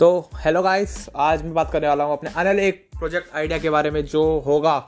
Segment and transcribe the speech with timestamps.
[0.00, 3.70] तो hello guys आज मैं बात करने वाला हूँ अपने अनल एक प्रोजेक्ट आइडिया के
[3.70, 4.84] बारे में जो होगा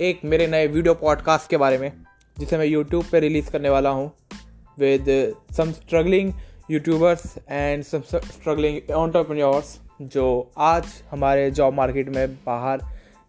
[0.00, 1.92] एक मेरे नए वीडियो पॉडकास्ट के बारे में,
[2.38, 4.12] जिसे मैं यूट्यूब पे रिलीज़ करने वाला हूँ
[4.78, 6.32] with some struggling
[6.70, 12.80] YouTubers and some struggling entrepreneurs जो आज हमारे जॉब मार्केट में बाहर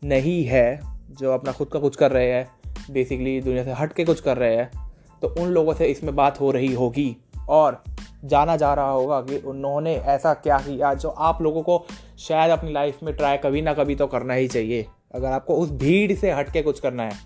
[0.04, 0.82] नहीं है,
[1.20, 2.48] जो अपना खुद का कुछ कर रहे हैं
[2.92, 6.40] बेसिकली दुनिया से हट के कुछ कर रहे हैं तो उन लोगों से इसमें बात
[6.40, 7.16] हो रही होगी।
[7.50, 7.84] और
[8.24, 11.86] जाना जा रहा होगा कि उन्होंने ऐसा क्या किया जो आप लोगों को
[12.20, 15.72] शायद अपनी लाइफ में ट्राई कभी ना कभी तो करना ही चाहिए। अगर आपको उस
[15.74, 17.18] भीड़ से हट के कुछ करना है,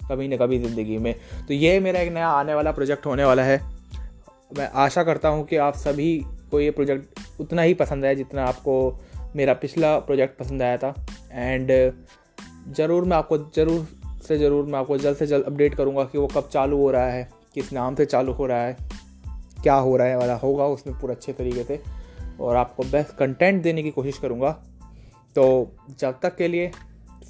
[0.00, 1.14] कभी ना कभी ज़िंदगी में।
[1.48, 3.60] तो ये मेरा एक नया आने वाला प्रोजेक्ट होने वाला है।
[4.50, 6.16] मैं आशा करता हूँ कि आप सभी
[6.50, 8.76] को ये प्रोजेक्ट उतना ही पसंद आया जितना आपको
[9.36, 10.94] मेरा पिछला प्रोजेक्ट पसंद आया था।
[11.32, 11.70] एंड
[12.68, 13.86] ज़रूर मैं आपको ज़रूर
[14.28, 17.06] से ज़रूर मैं आपको जल्द से जल्द अपडेट करूँगा कि वो कब चालू हो रहा
[17.06, 18.76] है, किस नाम से चालू हो रहा है।
[19.64, 21.82] क्या हो रहा है वाला होगा उसमें पूरा अच्छे तरीके से।
[22.40, 24.50] और आपको बेस्ट कंटेंट देने की कोशिश करूँगा।
[25.36, 26.70] तो जब तक के लिए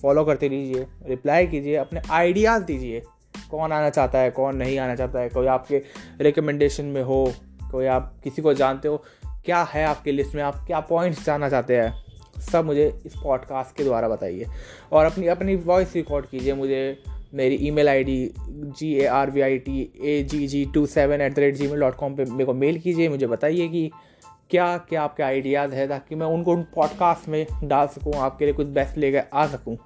[0.02, 3.02] फॉलो करते रहिए रिप्लाई कीजिए, अपने आइडियाज़ दीजिए।
[3.50, 5.82] कौन आना चाहता है, कौन नहीं आना चाहता है, कोई आपके
[6.20, 7.32] रिकमेंडेशन में हो,
[7.72, 8.96] कोई आप किसी को जानते हो,
[9.44, 12.05] क्या है आपके लिस्ट में, आप क्या पॉइंट्स जानना चाहते हैं,
[12.40, 14.46] सब मुझे इस पॉडकास्ट के द्वारा बताइए।
[14.92, 17.02] और अपनी अपनी वॉइस रिकॉर्ड कीजिए मुझे।
[17.34, 18.16] मेरी email I D
[18.78, 21.80] G A R V I T A G G two seven at the rate Gmail
[21.80, 23.90] dot com पर मेरे को मेल कीजिए, मुझे बताइए कि
[24.50, 28.55] क्या क्या आपके आइडियाज़ है, ताकि मैं उनको उन पॉडकास्ट में डाल सकूँ, आपके लिए
[28.55, 29.77] कुछ बेस्ट लेकर आ सकूँ।